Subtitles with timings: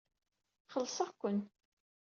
[0.71, 1.39] Xellṣeɣ-ken.